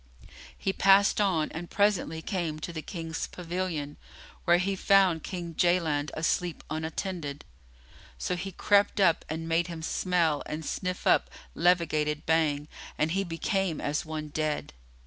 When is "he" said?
0.57-0.73, 4.57-4.75, 8.35-8.51, 13.11-13.23